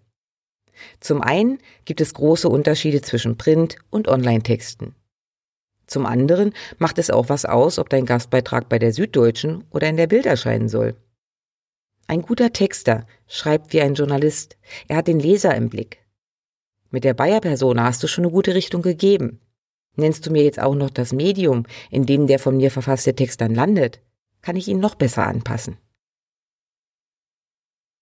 Zum 1.00 1.20
einen 1.20 1.58
gibt 1.84 2.00
es 2.00 2.14
große 2.14 2.48
Unterschiede 2.48 3.02
zwischen 3.02 3.36
Print- 3.36 3.76
und 3.90 4.08
Online-Texten. 4.08 4.94
Zum 5.86 6.06
anderen 6.06 6.54
macht 6.78 6.98
es 6.98 7.10
auch 7.10 7.28
was 7.28 7.44
aus, 7.44 7.78
ob 7.78 7.88
dein 7.90 8.06
Gastbeitrag 8.06 8.68
bei 8.68 8.78
der 8.78 8.92
Süddeutschen 8.92 9.64
oder 9.70 9.88
in 9.88 9.96
der 9.96 10.06
Bild 10.06 10.26
erscheinen 10.26 10.68
soll. 10.68 10.96
Ein 12.06 12.22
guter 12.22 12.52
Texter 12.52 13.06
schreibt 13.26 13.72
wie 13.72 13.80
ein 13.80 13.94
Journalist. 13.94 14.56
Er 14.88 14.96
hat 14.96 15.08
den 15.08 15.20
Leser 15.20 15.54
im 15.54 15.68
Blick. 15.68 16.01
Mit 16.92 17.04
der 17.04 17.14
Bayer-Persona 17.14 17.84
hast 17.84 18.02
du 18.02 18.06
schon 18.06 18.24
eine 18.24 18.32
gute 18.32 18.54
Richtung 18.54 18.82
gegeben. 18.82 19.40
Nennst 19.96 20.26
du 20.26 20.30
mir 20.30 20.44
jetzt 20.44 20.60
auch 20.60 20.74
noch 20.74 20.90
das 20.90 21.12
Medium, 21.12 21.64
in 21.90 22.06
dem 22.06 22.26
der 22.26 22.38
von 22.38 22.58
mir 22.58 22.70
verfasste 22.70 23.16
Text 23.16 23.40
dann 23.40 23.54
landet, 23.54 24.00
kann 24.42 24.56
ich 24.56 24.68
ihn 24.68 24.78
noch 24.78 24.94
besser 24.94 25.26
anpassen. 25.26 25.78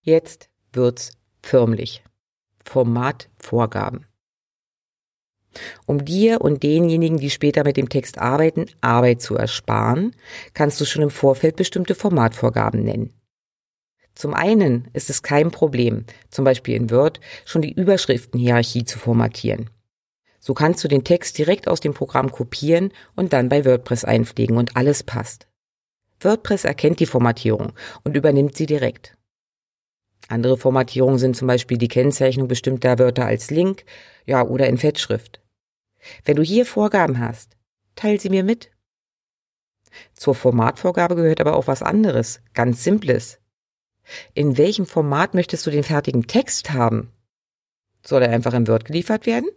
Jetzt 0.03 0.51
wird's 0.73 1.13
förmlich. 1.41 2.03
Formatvorgaben. 2.65 4.07
Um 5.87 6.05
dir 6.05 6.41
und 6.41 6.63
denjenigen, 6.63 7.19
die 7.19 7.31
später 7.31 7.65
mit 7.65 7.77
dem 7.77 7.89
Text 7.89 8.19
arbeiten, 8.19 8.67
Arbeit 8.81 9.23
zu 9.23 9.37
ersparen, 9.37 10.17
kannst 10.53 10.81
du 10.81 10.85
schon 10.85 11.03
im 11.03 11.11
Vorfeld 11.11 11.57
bestimmte 11.57 11.95
Formatvorgaben 11.95 12.83
nennen. 12.83 13.13
Zum 14.21 14.35
einen 14.35 14.91
ist 14.93 15.09
es 15.09 15.23
kein 15.23 15.51
Problem, 15.51 16.05
zum 16.29 16.45
Beispiel 16.45 16.77
in 16.77 16.91
Word, 16.91 17.21
schon 17.47 17.63
die 17.63 17.73
Überschriftenhierarchie 17.73 18.85
zu 18.85 18.99
formatieren. 18.99 19.71
So 20.41 20.53
kannst 20.53 20.85
du 20.85 20.89
den 20.89 21.05
Text 21.05 21.39
direkt 21.39 21.67
aus 21.67 21.81
dem 21.81 21.95
Programm 21.95 22.31
kopieren 22.31 22.93
und 23.17 23.33
dann 23.33 23.49
bei 23.49 23.65
WordPress 23.65 24.05
einpflegen 24.05 24.59
und 24.59 24.77
alles 24.77 25.05
passt. 25.05 25.49
WordPress 26.21 26.67
erkennt 26.67 27.01
die 27.01 27.07
Formatierung 27.07 27.73
und 28.05 28.15
übernimmt 28.15 28.59
sie 28.59 28.67
direkt. 28.67 29.17
Andere 30.29 30.59
Formatierungen 30.59 31.19
sind 31.19 31.35
zum 31.35 31.49
Beispiel 31.49 31.79
die 31.79 31.89
Kennzeichnung 31.89 32.47
bestimmter 32.47 32.99
Wörter 32.99 33.25
als 33.25 33.51
Link, 33.51 33.87
ja, 34.27 34.47
oder 34.47 34.67
in 34.67 34.77
Fettschrift. 34.77 35.41
Wenn 36.27 36.37
du 36.37 36.43
hier 36.43 36.67
Vorgaben 36.67 37.21
hast, 37.21 37.57
teil 37.97 38.21
sie 38.21 38.29
mir 38.29 38.45
mit. 38.45 38.71
Zur 40.13 40.35
Formatvorgabe 40.35 41.15
gehört 41.15 41.41
aber 41.41 41.57
auch 41.57 41.69
was 41.69 41.83
anderes, 41.83 42.43
ganz 42.53 42.85
Simples. 42.85 43.40
In 44.35 44.59
welchem 44.59 44.87
Format 44.87 45.35
möchtest 45.35 45.67
du 45.67 45.71
den 45.71 45.85
fertigen 45.85 46.27
Text 46.27 46.71
haben? 46.73 47.13
Soll 48.03 48.23
er 48.23 48.31
einfach 48.31 48.55
in 48.55 48.67
Word 48.67 48.85
geliefert 48.85 49.27
werden? 49.27 49.49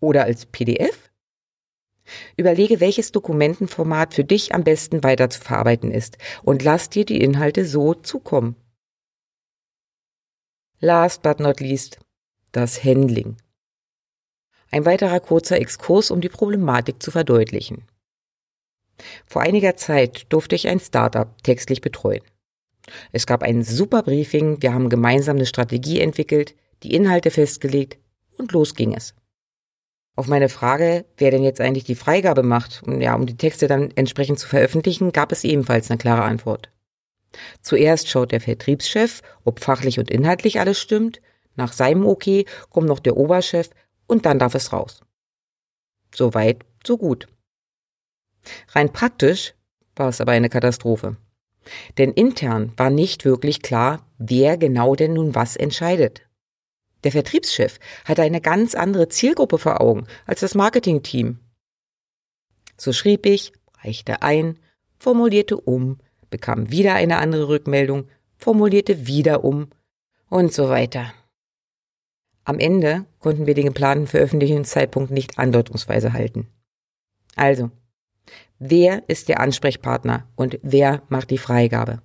Oder 0.00 0.24
als 0.24 0.46
PDF? 0.46 1.10
Überlege, 2.36 2.80
welches 2.80 3.12
Dokumentenformat 3.12 4.14
für 4.14 4.24
dich 4.24 4.54
am 4.54 4.64
besten 4.64 5.02
weiter 5.02 5.30
zu 5.30 5.40
verarbeiten 5.40 5.90
ist 5.90 6.18
und 6.42 6.62
lass 6.62 6.90
dir 6.90 7.04
die 7.04 7.22
Inhalte 7.22 7.64
so 7.64 7.94
zukommen. 7.94 8.56
Last 10.80 11.22
but 11.22 11.40
not 11.40 11.60
least, 11.60 11.98
das 12.52 12.84
Handling. 12.84 13.36
Ein 14.70 14.84
weiterer 14.84 15.20
kurzer 15.20 15.58
Exkurs, 15.58 16.10
um 16.10 16.20
die 16.20 16.28
Problematik 16.28 17.02
zu 17.02 17.10
verdeutlichen. 17.10 17.86
Vor 19.26 19.42
einiger 19.42 19.76
Zeit 19.76 20.26
durfte 20.32 20.54
ich 20.54 20.68
ein 20.68 20.80
Startup 20.80 21.42
textlich 21.42 21.80
betreuen. 21.80 22.22
Es 23.12 23.26
gab 23.26 23.42
ein 23.42 23.62
super 23.62 24.02
Briefing, 24.02 24.60
wir 24.62 24.74
haben 24.74 24.88
gemeinsam 24.88 25.36
eine 25.36 25.46
Strategie 25.46 26.00
entwickelt, 26.00 26.54
die 26.82 26.94
Inhalte 26.94 27.30
festgelegt 27.30 27.98
und 28.36 28.52
los 28.52 28.74
ging 28.74 28.94
es. 28.94 29.14
Auf 30.16 30.28
meine 30.28 30.48
Frage, 30.48 31.04
wer 31.16 31.30
denn 31.30 31.42
jetzt 31.42 31.60
eigentlich 31.60 31.84
die 31.84 31.96
Freigabe 31.96 32.42
macht, 32.42 32.82
ja, 32.86 33.14
um 33.14 33.26
die 33.26 33.36
Texte 33.36 33.66
dann 33.66 33.90
entsprechend 33.96 34.38
zu 34.38 34.46
veröffentlichen, 34.46 35.12
gab 35.12 35.32
es 35.32 35.42
ebenfalls 35.42 35.90
eine 35.90 35.98
klare 35.98 36.22
Antwort. 36.22 36.70
Zuerst 37.62 38.08
schaut 38.08 38.30
der 38.30 38.40
Vertriebschef, 38.40 39.22
ob 39.42 39.58
fachlich 39.58 39.98
und 39.98 40.10
inhaltlich 40.10 40.60
alles 40.60 40.78
stimmt, 40.78 41.20
nach 41.56 41.72
seinem 41.72 42.06
Okay 42.06 42.46
kommt 42.70 42.86
noch 42.86 43.00
der 43.00 43.16
Oberchef 43.16 43.70
und 44.06 44.26
dann 44.26 44.38
darf 44.38 44.54
es 44.54 44.72
raus. 44.72 45.00
So 46.14 46.34
weit, 46.34 46.64
so 46.86 46.96
gut. 46.96 47.26
Rein 48.68 48.92
praktisch 48.92 49.54
war 49.96 50.08
es 50.08 50.20
aber 50.20 50.32
eine 50.32 50.48
Katastrophe. 50.48 51.16
Denn 51.98 52.12
intern 52.12 52.72
war 52.76 52.90
nicht 52.90 53.24
wirklich 53.24 53.62
klar, 53.62 54.06
wer 54.18 54.56
genau 54.56 54.94
denn 54.94 55.14
nun 55.14 55.34
was 55.34 55.56
entscheidet. 55.56 56.22
Der 57.04 57.12
Vertriebschef 57.12 57.78
hatte 58.04 58.22
eine 58.22 58.40
ganz 58.40 58.74
andere 58.74 59.08
Zielgruppe 59.08 59.58
vor 59.58 59.80
Augen 59.80 60.06
als 60.26 60.40
das 60.40 60.54
Marketingteam. 60.54 61.38
So 62.76 62.92
schrieb 62.92 63.26
ich, 63.26 63.52
reichte 63.82 64.22
ein, 64.22 64.58
formulierte 64.98 65.56
um, 65.56 65.98
bekam 66.30 66.70
wieder 66.70 66.94
eine 66.94 67.18
andere 67.18 67.48
Rückmeldung, 67.48 68.08
formulierte 68.38 69.06
wieder 69.06 69.44
um 69.44 69.68
und 70.28 70.52
so 70.52 70.68
weiter. 70.68 71.12
Am 72.44 72.58
Ende 72.58 73.06
konnten 73.20 73.46
wir 73.46 73.54
den 73.54 73.66
geplanten 73.66 74.06
Veröffentlichungszeitpunkt 74.06 75.10
nicht 75.10 75.38
andeutungsweise 75.38 76.12
halten. 76.12 76.48
Also, 77.36 77.70
Wer 78.58 79.02
ist 79.08 79.28
der 79.28 79.40
Ansprechpartner 79.40 80.28
und 80.36 80.58
wer 80.62 81.02
macht 81.08 81.30
die 81.30 81.38
Freigabe? 81.38 82.02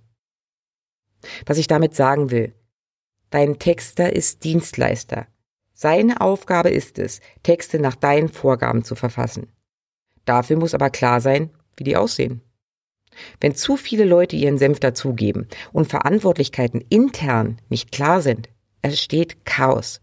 Was 1.45 1.57
ich 1.57 1.67
damit 1.67 1.95
sagen 1.95 2.31
will, 2.31 2.53
dein 3.29 3.59
Texter 3.59 4.13
ist 4.13 4.43
Dienstleister. 4.43 5.27
Seine 5.73 6.21
Aufgabe 6.21 6.69
ist 6.69 6.99
es, 6.99 7.21
Texte 7.43 7.79
nach 7.79 7.95
deinen 7.95 8.29
Vorgaben 8.29 8.83
zu 8.83 8.95
verfassen. 8.95 9.47
Dafür 10.25 10.57
muss 10.57 10.73
aber 10.73 10.89
klar 10.89 11.21
sein, 11.21 11.51
wie 11.77 11.83
die 11.83 11.95
aussehen. 11.95 12.41
Wenn 13.39 13.55
zu 13.55 13.77
viele 13.77 14.05
Leute 14.05 14.35
ihren 14.35 14.57
Senf 14.57 14.79
dazugeben 14.79 15.47
und 15.71 15.89
Verantwortlichkeiten 15.89 16.83
intern 16.89 17.61
nicht 17.69 17.91
klar 17.91 18.21
sind, 18.21 18.49
entsteht 18.81 19.45
Chaos. 19.45 20.01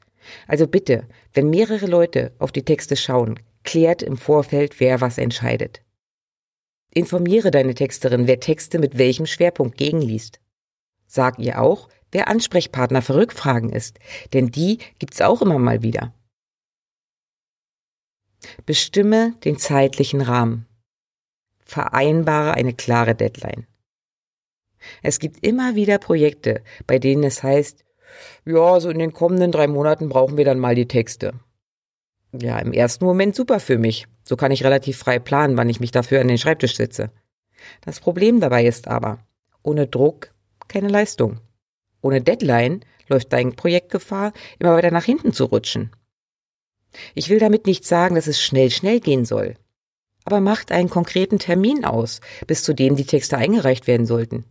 Also 0.48 0.66
bitte, 0.66 1.06
wenn 1.32 1.50
mehrere 1.50 1.86
Leute 1.86 2.32
auf 2.38 2.52
die 2.52 2.64
Texte 2.64 2.96
schauen, 2.96 3.38
klärt 3.62 4.02
im 4.02 4.16
Vorfeld, 4.16 4.80
wer 4.80 5.00
was 5.00 5.18
entscheidet. 5.18 5.82
Informiere 6.96 7.50
deine 7.50 7.74
Texterin, 7.74 8.26
wer 8.26 8.40
Texte 8.40 8.78
mit 8.78 8.96
welchem 8.96 9.26
Schwerpunkt 9.26 9.76
gegenliest. 9.76 10.40
Sag 11.06 11.38
ihr 11.38 11.60
auch, 11.60 11.90
wer 12.10 12.26
Ansprechpartner 12.26 13.02
für 13.02 13.16
Rückfragen 13.16 13.68
ist, 13.68 13.98
denn 14.32 14.50
die 14.50 14.78
gibt's 14.98 15.20
auch 15.20 15.42
immer 15.42 15.58
mal 15.58 15.82
wieder. 15.82 16.14
Bestimme 18.64 19.34
den 19.44 19.58
zeitlichen 19.58 20.22
Rahmen. 20.22 20.66
Vereinbare 21.58 22.54
eine 22.54 22.72
klare 22.72 23.14
Deadline. 23.14 23.66
Es 25.02 25.18
gibt 25.18 25.46
immer 25.46 25.74
wieder 25.74 25.98
Projekte, 25.98 26.62
bei 26.86 26.98
denen 26.98 27.24
es 27.24 27.42
heißt, 27.42 27.84
ja, 28.46 28.80
so 28.80 28.88
in 28.88 29.00
den 29.00 29.12
kommenden 29.12 29.52
drei 29.52 29.66
Monaten 29.66 30.08
brauchen 30.08 30.38
wir 30.38 30.46
dann 30.46 30.58
mal 30.58 30.74
die 30.74 30.88
Texte. 30.88 31.34
Ja, 32.32 32.58
im 32.58 32.72
ersten 32.72 33.04
Moment 33.04 33.36
super 33.36 33.60
für 33.60 33.76
mich. 33.76 34.06
So 34.26 34.36
kann 34.36 34.50
ich 34.50 34.64
relativ 34.64 34.98
frei 34.98 35.20
planen, 35.20 35.56
wann 35.56 35.68
ich 35.68 35.78
mich 35.78 35.92
dafür 35.92 36.20
an 36.20 36.26
den 36.26 36.36
Schreibtisch 36.36 36.76
setze. 36.76 37.12
Das 37.82 38.00
Problem 38.00 38.40
dabei 38.40 38.66
ist 38.66 38.88
aber, 38.88 39.18
ohne 39.62 39.86
Druck 39.86 40.34
keine 40.66 40.88
Leistung. 40.88 41.38
Ohne 42.02 42.20
Deadline 42.20 42.80
läuft 43.08 43.32
dein 43.32 43.54
Projekt 43.54 43.92
Gefahr, 43.92 44.32
immer 44.58 44.74
weiter 44.74 44.90
nach 44.90 45.04
hinten 45.04 45.32
zu 45.32 45.44
rutschen. 45.44 45.92
Ich 47.14 47.28
will 47.28 47.38
damit 47.38 47.66
nicht 47.66 47.84
sagen, 47.84 48.16
dass 48.16 48.26
es 48.26 48.42
schnell, 48.42 48.70
schnell 48.70 48.98
gehen 48.98 49.24
soll. 49.24 49.54
Aber 50.24 50.40
macht 50.40 50.72
einen 50.72 50.90
konkreten 50.90 51.38
Termin 51.38 51.84
aus, 51.84 52.20
bis 52.48 52.64
zu 52.64 52.74
dem 52.74 52.96
die 52.96 53.06
Texte 53.06 53.36
eingereicht 53.36 53.86
werden 53.86 54.06
sollten. 54.06 54.44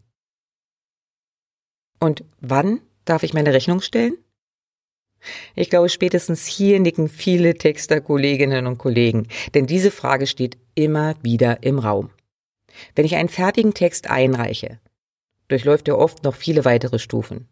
Und 2.00 2.24
wann 2.40 2.80
darf 3.04 3.24
ich 3.24 3.34
meine 3.34 3.52
Rechnung 3.52 3.82
stellen? 3.82 4.18
Ich 5.56 5.70
glaube, 5.70 5.90
spätestens 5.90 6.46
hier 6.46 6.80
nicken 6.80 7.10
viele 7.10 7.56
Texter-Kolleginnen 7.56 8.68
und 8.68 8.78
Kollegen, 8.78 9.28
denn 9.54 9.66
diese 9.66 9.92
Frage 9.92 10.28
steht 10.28 10.58
immer 10.76 11.16
wieder 11.22 11.64
im 11.64 11.80
Raum. 11.80 12.10
Wenn 12.96 13.06
ich 13.06 13.16
einen 13.16 13.30
fertigen 13.30 13.74
Text 13.74 14.10
einreiche, 14.10 14.80
durchläuft 15.48 15.88
er 15.88 15.98
oft 15.98 16.24
noch 16.24 16.36
viele 16.36 16.66
weitere 16.66 17.00
Stufen. 17.00 17.48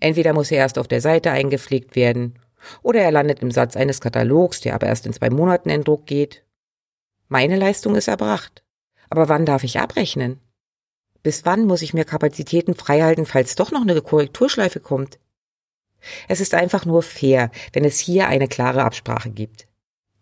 Entweder 0.00 0.32
muss 0.32 0.50
er 0.50 0.58
erst 0.58 0.78
auf 0.78 0.88
der 0.88 1.00
Seite 1.00 1.30
eingepflegt 1.30 1.96
werden, 1.96 2.38
oder 2.82 3.00
er 3.00 3.12
landet 3.12 3.40
im 3.40 3.50
Satz 3.50 3.76
eines 3.76 4.00
Katalogs, 4.00 4.60
der 4.60 4.74
aber 4.74 4.86
erst 4.86 5.06
in 5.06 5.12
zwei 5.12 5.30
Monaten 5.30 5.70
in 5.70 5.84
Druck 5.84 6.06
geht. 6.06 6.44
Meine 7.28 7.56
Leistung 7.56 7.94
ist 7.94 8.08
erbracht. 8.08 8.62
Aber 9.08 9.28
wann 9.28 9.46
darf 9.46 9.64
ich 9.64 9.80
abrechnen? 9.80 10.40
Bis 11.22 11.44
wann 11.44 11.66
muss 11.66 11.82
ich 11.82 11.94
mir 11.94 12.04
Kapazitäten 12.04 12.74
freihalten, 12.74 13.26
falls 13.26 13.54
doch 13.54 13.72
noch 13.72 13.82
eine 13.82 14.00
Korrekturschleife 14.00 14.80
kommt? 14.80 15.18
Es 16.28 16.40
ist 16.40 16.54
einfach 16.54 16.84
nur 16.84 17.02
fair, 17.02 17.50
wenn 17.72 17.84
es 17.84 17.98
hier 17.98 18.28
eine 18.28 18.48
klare 18.48 18.84
Absprache 18.84 19.30
gibt. 19.30 19.66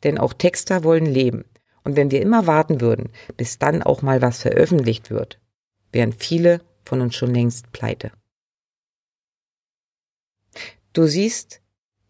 Denn 0.04 0.18
auch 0.18 0.32
Texter 0.32 0.84
wollen 0.84 1.06
leben. 1.06 1.44
Und 1.84 1.96
wenn 1.96 2.10
wir 2.10 2.20
immer 2.20 2.46
warten 2.46 2.80
würden, 2.80 3.10
bis 3.36 3.58
dann 3.58 3.82
auch 3.82 4.02
mal 4.02 4.20
was 4.20 4.42
veröffentlicht 4.42 5.10
wird, 5.10 5.40
wären 5.92 6.12
viele 6.12 6.60
von 6.84 7.00
uns 7.00 7.16
schon 7.16 7.34
längst 7.34 7.72
pleite. 7.72 8.12
Du 10.92 11.06
siehst, 11.06 11.60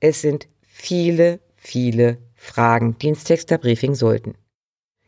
es 0.01 0.21
sind 0.21 0.49
viele, 0.63 1.41
viele 1.57 2.19
Fragen, 2.35 2.97
die 2.99 3.09
ins 3.09 3.25
Texterbriefing 3.25 3.95
sollten. 3.95 4.35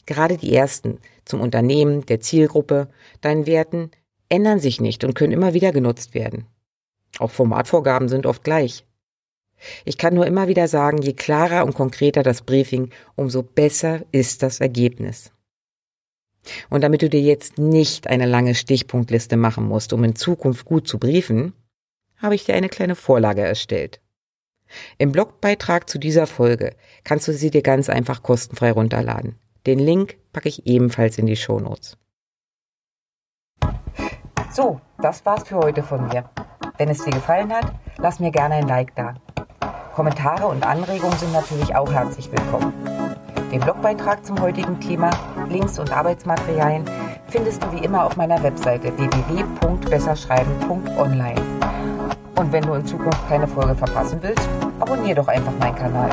Gerade 0.06 0.36
die 0.36 0.54
ersten 0.54 0.98
zum 1.24 1.40
Unternehmen, 1.40 2.04
der 2.06 2.20
Zielgruppe, 2.20 2.88
deinen 3.20 3.46
Werten 3.46 3.90
ändern 4.28 4.60
sich 4.60 4.80
nicht 4.80 5.04
und 5.04 5.14
können 5.14 5.32
immer 5.32 5.54
wieder 5.54 5.72
genutzt 5.72 6.14
werden. 6.14 6.46
Auch 7.18 7.30
Formatvorgaben 7.30 8.08
sind 8.08 8.26
oft 8.26 8.44
gleich. 8.44 8.84
Ich 9.84 9.98
kann 9.98 10.14
nur 10.14 10.26
immer 10.26 10.48
wieder 10.48 10.68
sagen, 10.68 11.02
je 11.02 11.12
klarer 11.12 11.64
und 11.64 11.74
konkreter 11.74 12.22
das 12.22 12.42
Briefing, 12.42 12.90
umso 13.14 13.42
besser 13.42 14.00
ist 14.10 14.42
das 14.42 14.60
Ergebnis. 14.60 15.32
Und 16.70 16.82
damit 16.82 17.02
du 17.02 17.10
dir 17.10 17.20
jetzt 17.20 17.58
nicht 17.58 18.06
eine 18.06 18.26
lange 18.26 18.54
Stichpunktliste 18.54 19.36
machen 19.36 19.66
musst, 19.66 19.92
um 19.92 20.02
in 20.04 20.16
Zukunft 20.16 20.64
gut 20.64 20.88
zu 20.88 20.98
briefen, 20.98 21.52
habe 22.16 22.34
ich 22.34 22.44
dir 22.44 22.54
eine 22.54 22.68
kleine 22.68 22.96
Vorlage 22.96 23.42
erstellt. 23.42 24.00
Im 24.98 25.12
Blogbeitrag 25.12 25.90
zu 25.90 25.98
dieser 25.98 26.26
Folge 26.26 26.74
kannst 27.04 27.28
du 27.28 27.32
sie 27.32 27.50
dir 27.50 27.62
ganz 27.62 27.88
einfach 27.88 28.22
kostenfrei 28.22 28.70
runterladen. 28.70 29.36
Den 29.66 29.78
Link 29.78 30.16
packe 30.32 30.48
ich 30.48 30.66
ebenfalls 30.66 31.18
in 31.18 31.26
die 31.26 31.36
Shownotes. 31.36 31.98
So, 34.52 34.80
das 34.98 35.24
war's 35.24 35.44
für 35.44 35.58
heute 35.58 35.84
von 35.84 36.08
mir. 36.08 36.24
Wenn 36.76 36.88
es 36.88 37.04
dir 37.04 37.12
gefallen 37.12 37.54
hat, 37.54 37.66
lass 37.98 38.18
mir 38.18 38.32
gerne 38.32 38.56
ein 38.56 38.66
Like 38.66 38.92
da. 38.96 39.14
Kommentare 39.94 40.48
und 40.48 40.66
Anregungen 40.66 41.16
sind 41.18 41.32
natürlich 41.32 41.76
auch 41.76 41.92
herzlich 41.92 42.28
willkommen. 42.32 42.72
Den 43.52 43.60
Blogbeitrag 43.60 44.26
zum 44.26 44.40
heutigen 44.40 44.80
Thema, 44.80 45.12
Links 45.48 45.78
und 45.78 45.96
Arbeitsmaterialien 45.96 46.84
findest 47.28 47.62
du 47.62 47.70
wie 47.70 47.84
immer 47.84 48.04
auf 48.04 48.16
meiner 48.16 48.42
Webseite 48.42 48.92
www.besserschreiben.online. 48.98 51.40
Und 52.34 52.52
wenn 52.52 52.64
du 52.64 52.74
in 52.74 52.84
Zukunft 52.84 53.28
keine 53.28 53.46
Folge 53.46 53.76
verpassen 53.76 54.18
willst, 54.20 54.48
abonniere 54.80 55.14
doch 55.14 55.28
einfach 55.28 55.56
meinen 55.60 55.76
Kanal. 55.76 56.10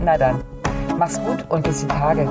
Na 0.00 0.16
dann, 0.16 0.44
mach's 0.96 1.20
gut 1.24 1.44
und 1.48 1.64
bis 1.64 1.80
die 1.80 1.88
Tage. 1.88 2.28